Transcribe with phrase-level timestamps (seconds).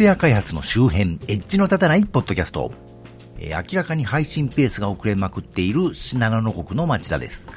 [0.00, 2.72] トウェア開発の周辺、エッジの立たないポッドキャスト。
[3.38, 7.50] えー、明らかに配信ペースが遅れまくっている信濃の国の町田です。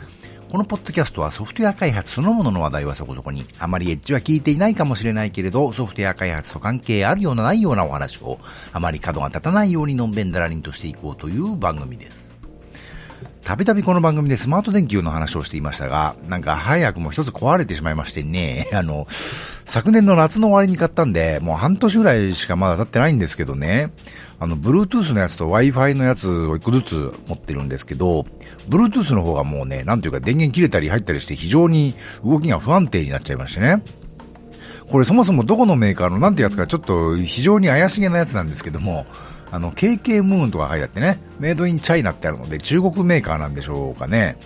[0.51, 8.39] このポッドキャストはソフトウェア開発そのものの話題はそこそこに、あまりエッジは聞いていないかもしれないけれど、ソフトウェア開発と関係あるようなないようなお話を、
[8.73, 12.32] あまり角が立たないようにのんべんだらりんとしていこうという番組です。
[13.43, 19.05] たびたびこの番組でスマート電球の話をしていましたが、なんか早くも一つ壊れてしまいましてね、 あの、
[19.65, 23.91] 昨年の夏の終わりに買ったんで、もう半年ぐらいしかまだ経ってないんですけどね、
[24.39, 28.25] あの、Bluetooth のやつと Wi-Fi のやつを一個ずつ持ってるんですけど、
[28.69, 33.83] Bluetooth の方がもうね、なんというか電源切れたり入ったりして非常に動きが不安定になっちゃいましてね。
[34.89, 39.05] これそもそもどこのメーカーのなんてやつかちょっと非常に怪しげなやつなんですけども、
[39.51, 44.37] あの、KK ムーンとか書いてあってね、メイドインチャイナってあるので中国メーカーなんでしょうかね。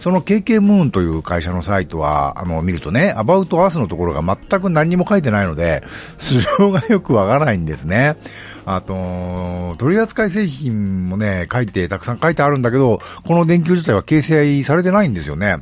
[0.00, 5.82] その KK ムーンという会社のサイトは、あの、見るとね、アバウトアースのところが全く何も書いてないので、
[6.16, 8.16] 素性がよくわからないんですね。
[8.64, 15.56] あと、取扱製品もね、書いて、たくさん書いてあるんだけど、この電球自体は掲載されてないんですよね。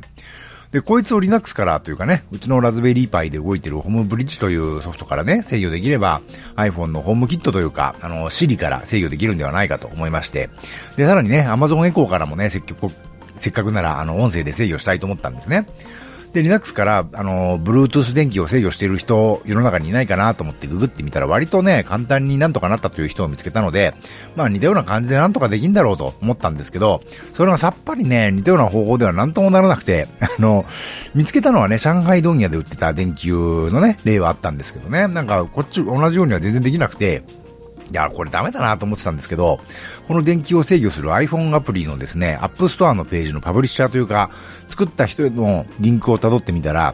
[0.71, 6.21] で、こいつを Linux からというかね、うちのラズベリーパイで動いてるホームブリッジというソフトからね、制御できれば
[6.55, 10.49] iPhone のホームキットというか、あの、Siri から制御できるんではないかと思いまして、
[10.95, 12.93] で、さらにね、Amazon Echo からもね、積極、
[13.35, 15.65] せっかくなら、あの、音声で制御したいと思ったんですね。
[16.33, 23.95] で、Linux から、あの、Bluetooth 電気を制御している人、世の中にいないかなと思ってググってみたら、割とね、簡単になんとかなったという人を見つけたので、
[24.35, 27.01] まあ似たような感じでなんとかできんだろうと思ったんですけど、
[27.33, 30.65] それがさっぱりね、似たような方法ではなんともならなくて、 あの、
[31.15, 33.33] 見つけたのはね、上海問屋で売ってた電球
[33.71, 37.23] のね、例はあったんですけどね、なんかこっち同じようには全然できなくて、
[37.91, 39.59] いや、これダメだなと思ってたんですけど、
[40.07, 44.29] この電気を制御する iPhone アプリのですね、App Store のページのパブリッシャーというか、
[44.69, 46.93] 作った人のリンクを辿ってみたら、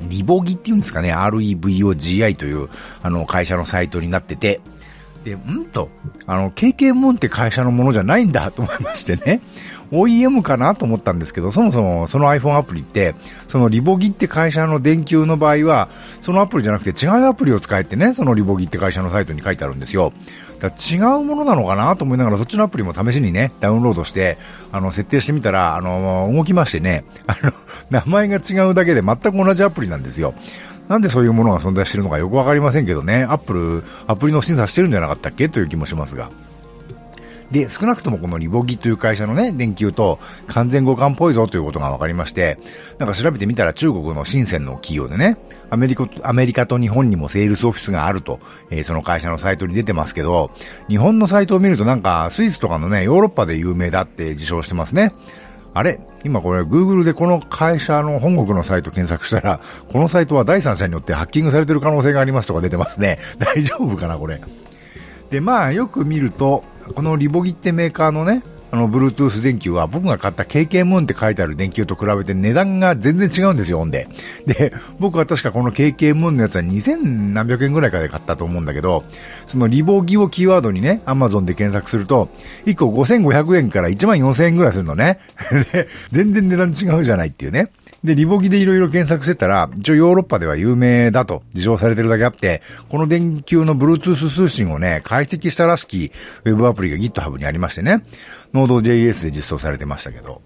[0.00, 2.68] リボギっていうんですかね、REVOGI という、
[3.02, 4.60] あの、会社のサイトになってて、
[5.24, 5.88] で、んと、
[6.26, 9.40] あの、KK ムーンって会社のものじゃないんだ と思いましてね。
[9.90, 13.14] OEM かなと思ったんですけど、そもそもその iPhone アプリって、
[13.48, 15.88] そのリボギって会社の電球の場合は、
[16.20, 20.12] そのアプリじゃなくて違うアプリを使えてね、そのリボギって会社のサイトに書いてあるんですよ。
[20.60, 24.36] だ違うものなのかなと思いながら、そっちのアプリも試しにね、ダウンロードして、
[24.72, 27.52] あの、設定してみたら、あの、動きましてね、あの、
[27.90, 30.34] 名前が違うだけで全く同じアプリなんですよ。
[30.88, 35.48] なんでそういうものが存在しているのかよくわかりませんけどね、アップル、アプリの審査してるんじゃなかったっけ？
[35.48, 36.30] という気もしますが。
[37.50, 42.58] で、少なくともこのリボギという会社のね、電球と完全互換っぽいぞということが分かりまして、
[42.98, 45.36] なんか調べてみたら中国の深センの企業でね、
[45.70, 48.40] アメリカ、アメリカと日本にもセールスオフィスがあると、
[48.70, 50.50] えー、その会社のサイトに出てますけど、
[50.88, 55.14] 日本のサイトを見るとなんかスイスとかのね、ヨーロッパで有名だって自称してますね。
[55.74, 56.00] あれ？
[56.24, 59.60] 今これ Google でこの会社の本国のサイト検索したら、
[59.92, 63.18] このサイトは第三者によってハッキングされてる可能性がありますとか出てますね。
[63.38, 64.40] 大丈夫かなこれ。
[65.30, 66.64] で、まあよく見ると、
[66.94, 68.42] このリボギってメーカーのね、
[68.74, 74.08] あの、Bluetooth 電球は僕が買った KK ムーンって書いてある電球と比べて値段が全然違うんですよ、ほんで。
[74.46, 79.04] で、 僕は確かこの KK ムーンのやつは2000何百円ぐらいかで買ったと思うんだけど、
[79.46, 82.28] そのリボギをキーワードにね、Amazon で検索すると、
[82.66, 85.20] 1個5500円から1万4000円ぐらいするのね。
[85.72, 87.70] で、全然値段違うじゃないっていうね。
[88.04, 92.60] で、リボギでいろいろ検索してたら、一応ヨーロッパでは有名だと自称されてるだけあって、
[92.90, 96.12] この電球の Bluetooth 通信をね、解析したらしき
[96.44, 98.04] Web アプリが GitHub にありましてね、
[98.52, 100.42] Node.js で実装されてましたけど、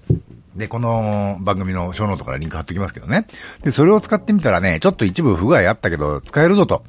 [0.55, 3.27] で、この番組のショーノートからリンク貼っときますけどね。
[3.63, 6.85] で、それを使ってみたらね、ちょっと一部不具合あったけど、使えるぞと。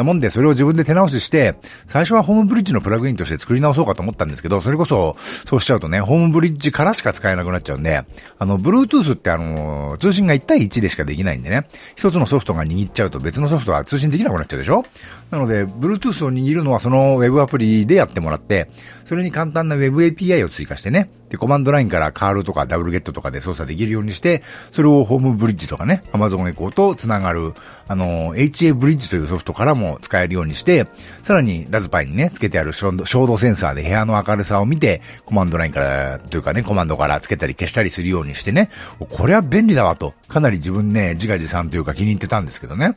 [0.00, 1.54] なもんで、それを自分で手直しして、
[1.86, 5.16] 最初はホームブリッジのプラグインとして作り直そうかと思ったんですけど、それこそ、
[5.46, 8.02] そうしちゃうとね、ホームブリッジからしか使えなくなっちゃうんで、
[8.38, 11.66] あの、Bluetooth ってあの、通信が1対1でしかできないんでね、
[11.96, 14.84] 一つのソフトが握っちゃうと別のソフトは通信できなくなっちゃうでしょ？
[15.30, 18.70] なので、Bluetooth を握るのはその Web アプリでやってもらって、
[19.04, 24.42] それに簡単な Web API を追加してね、で、コマンドラインからカールとかダブルゲットとかで操作できるようにして、
[24.72, 27.54] それをホームブリッジとかね、Amazon エコーと繋がる、
[27.86, 30.86] あの、HA ブリッジというソフトからも使えるようにして、
[31.22, 42.96] さらにラズパイにね、付けてある照度センサーで部屋の明るさを見て、コマンドラインから、というかね、コマンドから付けたり消したりするようにしてね、これは便利だわと、かなり自分ね、自画自賛というか気に入ってたんですけどね。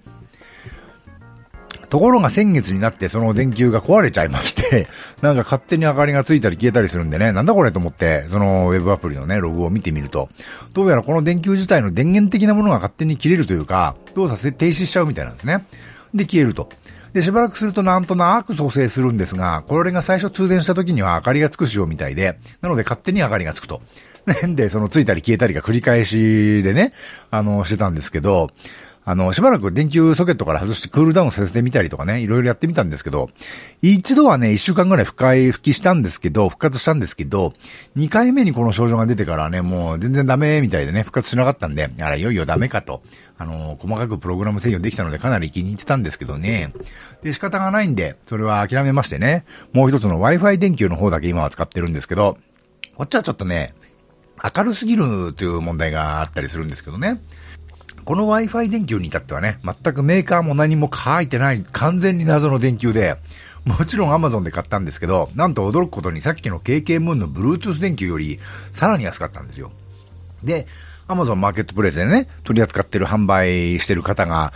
[1.94, 4.88] ところが先月になってその電球が壊れちゃいまして
[5.22, 10.28] なんか勝手に明かりがついたり消えたりするんでね、なんだこれと思って、そのウェブアプリのね、ログを見てみると、
[10.74, 15.66] どうやらこの電球自体の電源的なものが勝手に切れるというか、動作停止しちゃうみたいなんですね。
[16.14, 16.70] で、消えると。
[17.14, 23.82] で、しばらくするとなんとなく蘇生するんですが、これが最初通電した時には明かりがつく仕様みたいで、なので勝手に明かりがつくと。
[24.56, 26.94] で、そのついたり消えたりが繰り返しでね、
[27.30, 28.50] あの、してたんですけど、
[29.06, 33.30] あの、しばらく電球ソケットから外してクールダウンさせてみたりとかね、いろいろやってみたんですけど、
[33.82, 37.54] 一度はね、一週間ぐらい深い復帰したんですけど、復活したんですけど、
[37.96, 43.02] 二回目にこの症状が出てからね、もう全然ダメみたいでね、復活しなかったんで、あら、いよいよダメかと。
[43.38, 46.72] あの、細かくプログラム制御できたのでかなり気に入ってたんですけどね。
[47.24, 52.38] で、仕方がないんで、それは諦めましてね、もう一つの Wi-Fi 電球の方だけ今は使ってるんですけど、
[52.96, 53.74] こっちはちょっとね、
[54.56, 57.22] 明るすぎるという問題があったりするんですけどね。
[58.06, 63.16] この Wi-Fi 電球に至ってはね、全くメーカーも何も書いてない完全に謎の電球で、
[63.66, 68.40] もちろん Amazon で買ったんですけど、なんと驚くことにさっきの KK ムーンの Bluetooth 電球より
[68.74, 69.72] さらに安かったんですよ。
[70.44, 70.68] で、
[71.08, 74.54] アマゾンマーケットプレイスでね、取り扱ってる販売してる方が、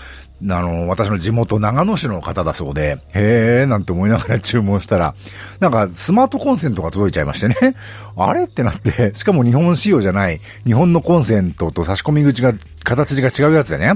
[0.50, 5.16] あの、私の地元長野市の方だそうで、へえーなんて思いながら注文したら、
[5.60, 7.56] なんかスマートコンセントが届いちゃいましてね。
[8.16, 12.54] あれってなって、しかも日本仕様じゃない、日本のコンセントと差し込み口が、
[12.84, 13.96] 形が違うやつでね。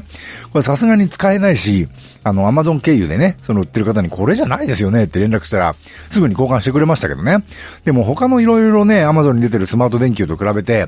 [0.51, 1.88] これさすがに使えないし、
[2.24, 5.75] あの、アマゾン経由でね、その売ってる方にこれじゃないですよねって連絡したら、
[6.09, 7.44] すぐに交換してくれましたけどね。
[7.86, 10.88] でも他のいろいろね、アマゾンに出てるスマート電球と比べて、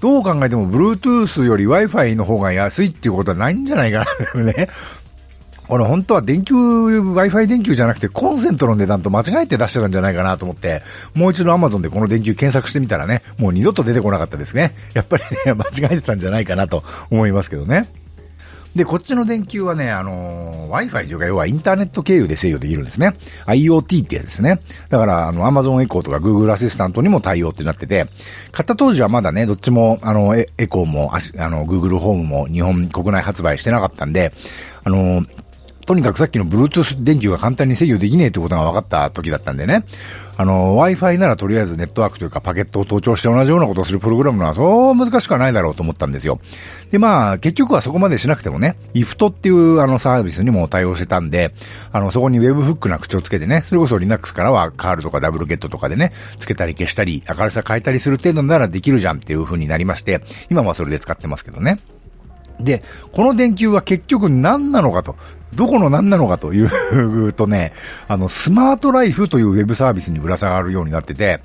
[0.00, 4.68] どう考えても Bluetooth より Wi-Fi の方が安いっていうことはないんじゃないかなね。
[5.68, 10.82] 俺本当は電球、Wi-Fi 電球じゃなくてコンセントの値段と間違えて出してたんじゃないかなと思って、
[11.14, 14.74] もう一度 Amazon でこの電球検索してみたらね、もう二度と出てこなかったですね。
[14.94, 17.88] やっぱりね、間違えてたんじゃないかなと思いますけどね。
[18.76, 23.14] で、こっちの電球はね、あのー、Wi-Fi というか、要はインターネット経由で制御できるんですね。
[23.46, 24.60] IoT ってやつですね。
[24.90, 28.06] だから、あの、Amazon Echo とか Google アシスタントにも対応ってなってて、
[28.52, 34.34] 買った当時はまだね、どっちも、あの、エコーも、あの、Google ホームも日本国内発売してなかったんで、
[34.84, 35.35] あのー
[35.86, 39.84] とにかくさっきの Bluetooth 電球が簡単に制御できねえってことが分かった時だったんでね。
[40.36, 46.40] あの、Wi-Fi ならとりあえずネットワークというかパケットを盗聴して同じようなことをするプログラムのはそう難しくはないだろうと思ったんですよ。
[46.90, 51.54] で、まあ、結局はそこまでしなくてもね、IFT っていうあのサービスにも対応してたんで、
[51.92, 61.78] あの、そこに Web フックな口をつけてね、それこそ Linux からはカールとかダブルゲットとかでね、つけたり消したり、明るさ変えたりする程度ならできるじゃんっていう風になりまして、今はそれで使ってますけどね。
[62.60, 65.16] で、この電球は結局何なのかと。
[65.54, 67.72] どこの何なのかというとね、
[68.08, 71.40] あの、スマートライフというウェブサービスにぶら下がるようになってて、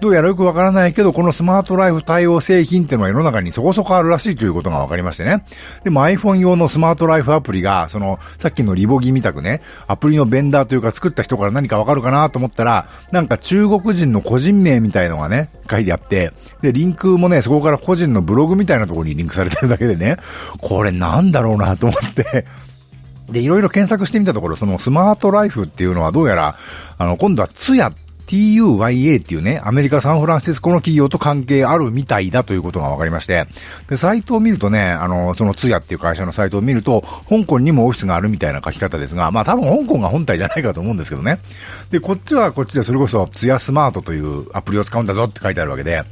[0.00, 5.44] どうやらよくわからないけど、このスマートライフ対応製品っていうのは世の中にそこそこあるらしいということが分かりましてね。
[5.84, 20.18] でも iPhone 用のスマートライフアプリが、その、さっきのリボギみたくね、アプリのベンダーというか作った人から何かわかるかなと思ったら、なんか中国人の個人名みたいのがね、書いてあって、で、リンクもね、そこから個人のブログみたいなところにリンクされてるだけでね、
[20.60, 22.44] これなんだろうなと思って
[23.30, 26.56] で、いろいろ検索してみたところ、そのスマートライフっていうのはどうやら、
[26.98, 27.92] あの、今度はツヤ
[28.26, 33.46] TUYA っていうね、アメリカ・サンフランシスコの企業と関係あるみたいだということが分かりまして、
[33.88, 41.38] で、サイトを見るとね、あの、そのツヤっていう会社のサイトを見ると、香港にもオフィスがあるみたいな書き方ですが、まあ多分香港が本体じゃないかと思うんですけどね。
[41.90, 46.02] で、こっちはこっちでそれこそツヤスマートというアプリを使うんだぞって書いてあるわけで、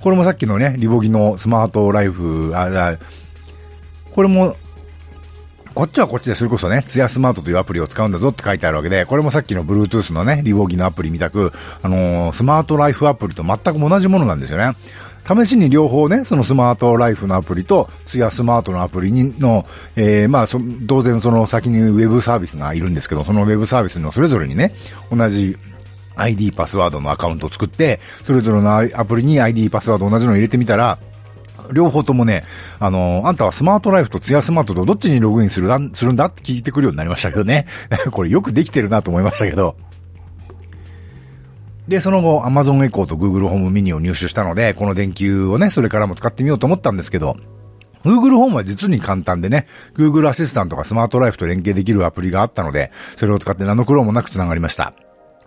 [0.00, 2.96] これもさっきのね、リボギのスマートライフ、あ、
[4.12, 4.54] これも
[5.74, 11.52] こっちはこっちでそれこそね、ツヤスマートというアプリを使うんだぞって書いてあるわけで、これもさっきの Bluetooth のね、リボギのアプリみたく、
[11.82, 14.76] あのー、スマートライフアプリと全く同じものなんですよね。
[15.26, 19.66] 試しに両方ね、そのスマートライフのアプリと、ツヤスマートのアプリにの、
[19.96, 20.48] えー、まあ
[20.86, 24.72] 当然その先にウェブサービスがいるんですけど、そのウェブサービスのそれぞれにね、
[25.10, 25.56] 同じ
[26.14, 30.98] ID パスワードのアカウントを作って、それぞれのアプリに ID パスワード同じのを入れてみたら、
[31.72, 32.44] 両方ともね、
[32.78, 37.66] あのー、あんたはスマートライフとツヤスマートとどっちにログインするんするんだって聞いてくるようになりましたけどね。
[38.10, 39.76] これよくできてるなと思いましたけど。
[41.88, 47.36] で、その後、Amazon Echo と Google Home Mini を入手したので、この電球をね、それからも使ってみようと思ったんですけど、
[48.04, 54.94] Google Home は実に簡単でね、Google アシスタントがスマートライフと連携できるアプリがあったので、それを使って何の苦労もなく繋がりました。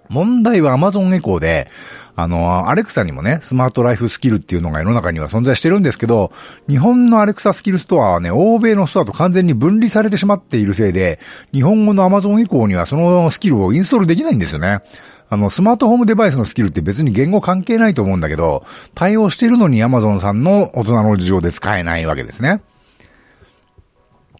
[0.10, 1.68] 問題は Amazon Echo で、
[2.16, 6.32] あの、アレクサにもね、スマートライフスキルっていうのが世の中には存在してるんですけど、
[6.68, 11.20] 日本のアレクサスキルストアはね、欧米のストアと完全に分離されてしまっているせいで、
[11.54, 14.80] 日本語の Amazon Echo にはそのスキルをインストールできないんですよね。
[15.30, 22.62] あの、スマートホームデバイスのスキルって別に言語関係ないと思うんだけど、対応してるのに Amazon さんの大人の事情で使えないわけですね。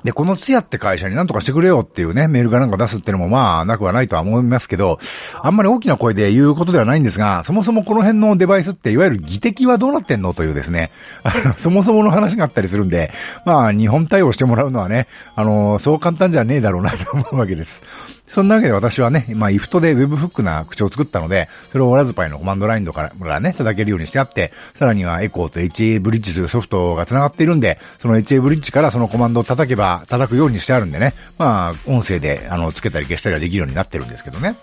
[0.04, 5.00] で、このツヤって会社に何とかしてくれよっていうね、メールがなんか出すってのもまあ、なくはないとは思いますけど、
[5.42, 10.92] あんまり大きな声で言うことではないんですが、そもそもこの辺のデバイスっていわゆる技的はどうなってんのというですね、
[11.24, 13.12] あの、そもそもの話があったりするんで、
[13.46, 17.82] まあ、日本対応してもらうのはね、あの、そう簡単じゃねえだろうなと思うわけです。
[18.28, 34.58] そんなわけで私はね、まあ、イフトで Web フックな口を作ったので、それをラズパイのコマンドラインとからね、叩けるようにしてあって、さらにはエコーと HA ブリッジというソフトが繋がっているんで、その HA ブリッジからそのコマンドを叩けば、は叩くようにしてあるんでね、まあ、音声で、あの、つけたり消したりはできるようになってるんですけどね。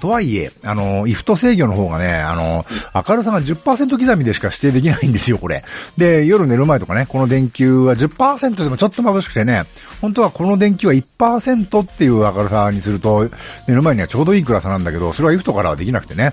[0.00, 2.64] とはいえ、あの、イフト制御の方がね、あの、
[3.06, 5.62] 明るさが10%刻みでしか指定できないんですよ、これ。
[5.98, 9.64] で、夜寝る前とかね、この電球は10%でもちょっと眩しくてね、
[10.00, 13.28] 本当はこの電球は1%っていう明るさにすると、
[13.68, 16.32] 寝る前にはちょうどいい暗さなんだけど、それはイフトからはできなくてね。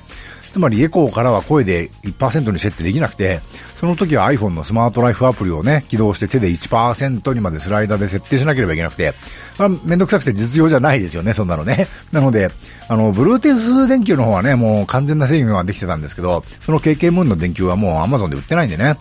[0.51, 3.41] つまりエコーからは声で1%に設定できなくて、
[3.75, 9.13] その時は iPhone のスマートライフアプリをね、起動して手で1%にまでスライダーで設定しなければいけなくて、
[9.57, 11.87] まあ、めんどくさくて実用じゃないですよね、そんなのね。
[12.11, 12.49] なので、
[12.87, 18.97] あの、Bluetooth 電球の方はね、もう完全な制御ができてたんですけど、その KK ムーンの電球はもう Amazon で売ってないんでね。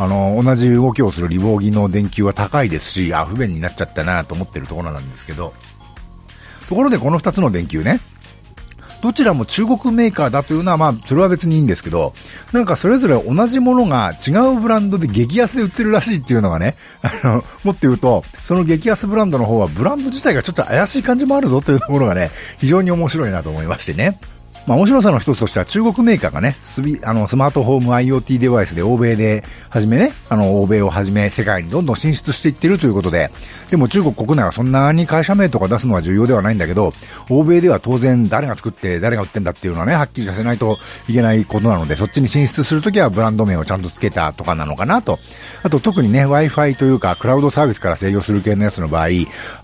[0.00, 5.52] あの、同じ動きをするリボーギの電球は高いですし、あ、不便になっちゃったなと思ってるところなんですけど、
[6.70, 8.00] ところでこの二つの電球ね、
[9.02, 12.12] どちらも中国メーカーだというのは、まあ、それは別にいいんですけど、
[12.52, 24.20] なんかそれぞれ同じものが違うブランドで激安で売ってるらしいっていうのがね、あの、もっと言うと、その激安ブランドの方はブランド自体がちょっと怪しい感じもあるぞというところがね、非常に面白いなと思いましてね。
[24.66, 33.30] まあ面白さの一つとしては中国メーカーがね、スビあのスマートフォーム IoT デバイスで欧米ではじめね、あの欧米をはじめ世界にどんどん進出していってるということで、
[33.70, 36.92] でも中国国内はそんなに会社名とか出すのは重要ではないんだけど、
[37.28, 45.18] 欧米では当然誰が作って誰が売ってんだっていうのはね、はっきりさせないといけないことなので、そっちに進出するときはブランド名をちゃんと付けたとかなのかなと。
[45.62, 49.08] あと特にね、Wi-Fi というかクラウドサービスから制御する系のやつの場合、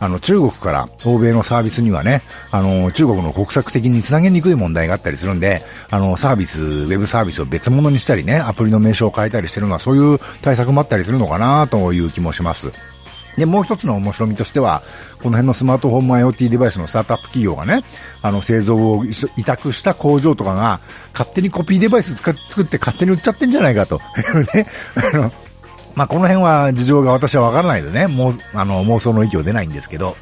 [0.00, 12.72] あの中国から欧米のサービスにはね、あの中国の国策的につなげにくい問題があったりするんで、あの、サービス、ウェブサービスを別物にしたりね、アプリの名称を変えたりしてるのは、そういう対策もあったりするのかなという気もします。
[13.36, 14.82] で、もう一つの面白みとしては、
[15.18, 17.84] この辺のスマートフォン IoT デバイスのスタートアップ企業がね、
[18.22, 20.80] あの、製造を委託した工場とかが、
[21.12, 24.00] 勝手にコピーデバイス作って勝手に売っちゃってんじゃないかと。
[24.54, 24.66] ね、
[25.12, 25.32] あの、
[25.94, 30.16] まあ、この辺は事情が私はわからないでね、もう、あの、妄想の域を出ないんですけど、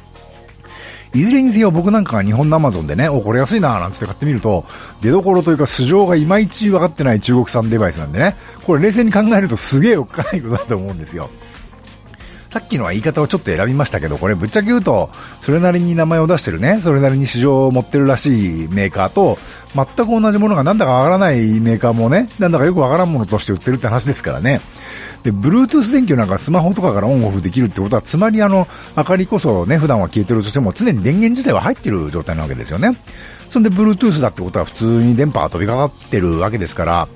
[1.15, 4.65] いずれにせよ僕なんかが日本のアマゾンでね、お、これ安いなーなんつって買ってみると、
[5.01, 11.29] 出所というか素性がいまいち分かってない中国産デバイスなんでね、これ冷静に考えるとすげえおっかないことだと思うんですよ。
[12.55, 15.09] さっきのは言い方をちょっと選びましたけど、これぶっちゃけ言うと、
[15.41, 19.37] それなりに名前を出してるね、それなりに市場を持ってるらしいメーカーと、
[19.75, 24.61] 全く同じものがなんだかわからないメーカーもね、なんだかよくわからんものとして売ってるって話ですからね。
[25.23, 32.95] で、Bluetooth 電球なんかスマホとかからオンオフできるってことは、つまりあの、明かりこそね、普段は消えてるとしても、常に電源自体は入ってる状態なわけですよね。
[33.49, 37.09] そんで、Bluetooth だってことは普通に電波が飛びかかってるわけですから、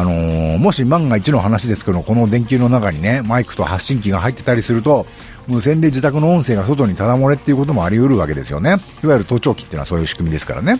[0.00, 5.06] あのー、もし万が一の話ですけど、この電球の中にね、マイクと発信機が入ってたりすると、
[5.46, 8.76] 無線で自宅の音声が外にただ漏れっていうこともあり得るわけですよね。
[9.02, 10.78] いわゆる盗聴器っていうのはそういう仕組みですからね。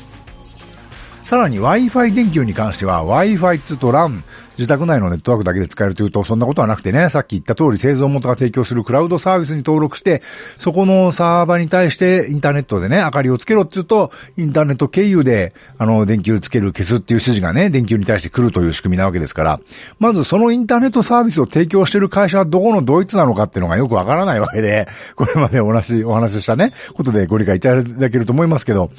[1.25, 4.25] さらに Wi-Fi 電球に関しては Wi-Fi 2と LAN、
[4.61, 10.21] 自宅内のネットワークだけで使えるというと、そんなことはなくてね、さっき言った通り製造元が提供するクラウドサービスに登録して、
[10.59, 19.61] そこのサーバーに対してインターネットでね、明かりをつけろって言うと、インターネット経由で、あの、電球つける、消すっていう指示がね、電球に対して来るという仕組みなわけですから、
[19.99, 28.90] まずそのインターネットサービスを提供している会社はどこのドイツなのかっていうのがよくわからないわけで、 これまでお話、お話ししたね、ことでご理解いただけると思いますけど、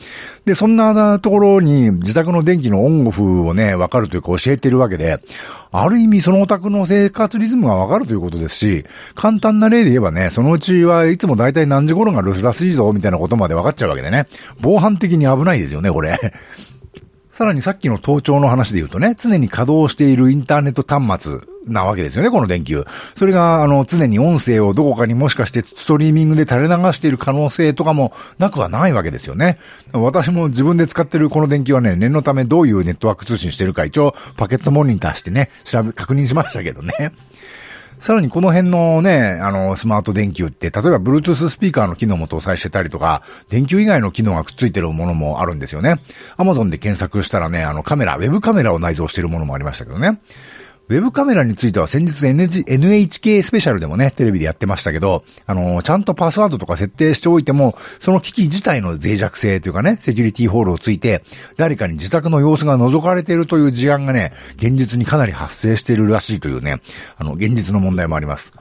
[0.46, 5.20] で、そんなところに自宅の電気のオンオフをね、わかるというか教えてるわけで、
[5.72, 14.27] ある意味そのお宅の生活リズムがわかるということですし、簡単な例で言えばね、そのうちはいつもだいたい何時頃が留守らしいぞ、みたいなことまで分かっちゃうわけでね。
[14.60, 16.17] 防犯的に危ないですよね、これ。
[17.42, 22.86] さらにさっきの盗聴の話で言うとね、常に稼働しているインターネット端末なわけですよね、この電球。
[23.16, 29.58] それが、あの、常に音声をどこかにもしかしてストリーミングで垂れ流している可能性とかもなくはないわけですよね。
[29.92, 37.12] 私も自分で使ってるこの電球はね、念のためどういうネットワーク通信してるか一応パケットモニターしてね、調べ、確認しましたけどね。
[38.01, 46.00] さらにこの辺のね、あの、スマート電球って、例えば Bluetooth スピーカーの機能も搭載してたりとか、電球以外の機能がくっついてるものもあるんですよね。
[46.36, 50.20] Amazon で検索したらね、あのカメラ、ウェブカメラを内蔵してるものもありましたけどね。
[50.92, 61.24] ウェブカメラについては先日 NHK スペシャルでもね、テレビでやってましたけど、あの、ちゃんとパスワードとか設定しておいても、その機器自体の脆弱性というかね、セキュリティホールをついて、
[61.56, 66.82] 誰かに自宅の様子が覗かれているという事案がね、現実にかなり発生しているらしいというね、
[67.16, 68.52] あの、現実の問題もあります。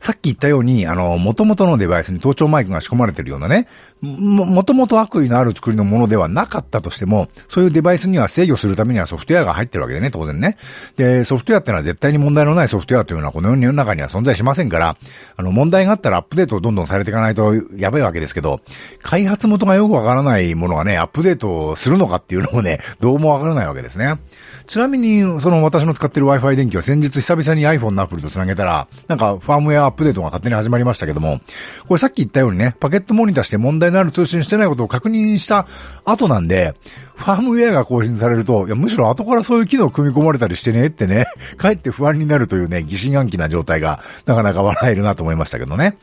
[0.00, 3.66] さっき言ったように、あの、元々のデバイスに盗聴マイクが仕込まれてるようなね、
[4.00, 10.56] も、もともと悪意のある作りのものではなかったとしても、そういうデバイスには制御するためにはソフトウェアが入ってるわけでね、当然ね。
[10.96, 14.96] で、ソフトウェアってのは絶対に問題のないソフトウェアというのはこの世の中には存在しませんから、
[15.36, 18.60] あの、問題があったらアップデートをどんどんされていかないとやばいわけですけど、
[19.02, 24.18] 開発元がよくわからないものがね、アップデートをするのかっていうのもね、どうもわからないわけですね。
[24.66, 31.40] ちなみに、その私の使ってる Wi-Fi 電気は先日久々に iPhone のアプリと繋げたら、なんかファームムウェアアップデートが勝手に始まりましたけども、
[31.86, 35.66] これさっき言ったようにね、パケットモニターして問題のある通信してないことを確認した
[36.04, 36.74] 後なんで、
[37.16, 45.96] ファームウェアが更新されると、いや、むしろ後からそういう機能組み込まれたりしてねってね、 かえって不安になるというね、疑心暗鬼な状態がなかなか笑えるなと思いましたけどね。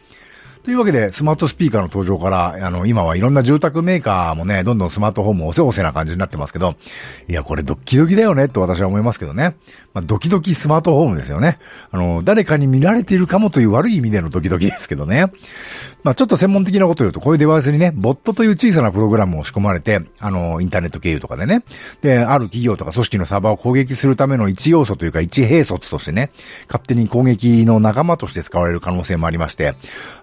[0.66, 6.74] というわけで、スマートスピーカーの登場から、あの、今はいろんな住宅メーカーもね、どんどんスマートフォンもおせおせな感じになってますけど、
[7.30, 9.58] いや、これドッキドキだよね、と私は思いますけどね。
[9.94, 11.60] まあ、ドキドキスマートフォームですよね。
[11.92, 15.32] あの、誰かに見られているかもという悪い意味でのドキドキですけどね。
[16.06, 21.64] まあ、ちょっと専門的なことを言うと、こういうデバイスにね、ボットという小さなプログラムを仕込まれて、あの、インターネット経由とかでね、
[22.02, 26.30] で、ある企業とか組織のサーバーを攻撃するための一要素というか一兵卒としてね、
[26.68, 29.74] 勝手に攻撃の仲間として使われる可能性もありまして、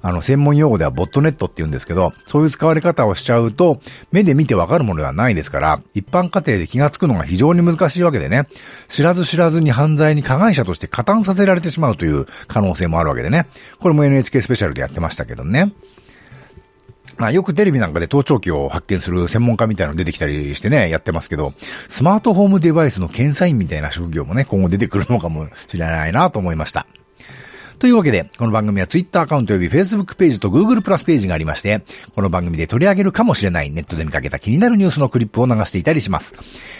[0.02, 3.80] あの、専門用語ではボットネットって言うんですけど、そういう使われ方をしちゃうと、
[4.12, 8.46] 目で見てわかるものではないですから、一般家庭で気がつくのが非常に難しいわけでね、
[8.86, 13.48] 知らず知らずに犯罪に加害者として加担させられてしまうという可能性もあるわけでね、
[13.80, 15.71] これも NHK スペシャルでやってましたけどね。
[17.16, 21.54] まあよくテレビなんかで盗聴器を発見する専門家みたいなの出てきたりしてね、やってますけど、
[21.88, 26.86] スマートホームデバイスの検査員みたいな職業もね、今後出てくるのかもしれないなと思いました。
[27.78, 31.82] というわけで、この番組は Twitter アカウント及び Facebook ページと Google プラスページがありまして、
[32.14, 36.34] この番組で取り上げるかもしれないネットで見かけた気になるニュースのクリップを流していたりします。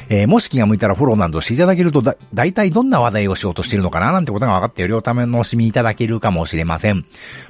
[0.08, 7.04] えー、もし気が向いたらフォローなどしていただけるとだ、大体どんな話題をしようとしているのかななんてことが分かってよりお楽しみいただけるかもしれません。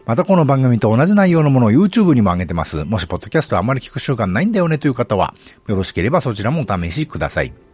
[0.06, 2.84] またこの番組と同じ内容のものを YouTube にも上げてます。
[2.84, 5.34] もしポッドキャストあまり聞く習慣ないんだよねという方は、
[5.68, 7.71] よろしければそちらもお試しください。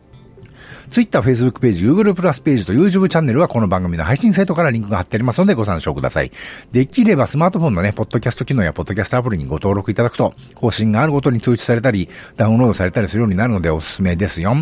[0.91, 6.31] Twitter、Facebook ページ、Google プラスページと YouTube チャンネルはこの番組の配信サイトからリンクが貼ってありますのでご参照ください。
[6.73, 14.55] できればスマートフォンのね、ポッドキャスト機能やポッドキャストアプリにご登録いただくと、更新があるごとに通知されたり、ダウンロードされたりするようになるのでおすすめですよ。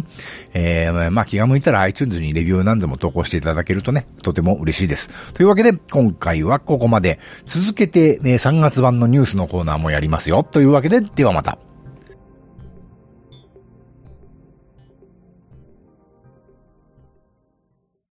[0.52, 5.08] えー、まあ気が向いたら iTunes にレビュー何でも投稿していただけるとね、とても嬉しいです。
[5.32, 7.20] というわけで、今回はここまで。
[7.46, 10.42] 続けて、ね、3月版のニュースのコーナーもやりますよ。
[10.42, 11.58] というわけで、ではまた。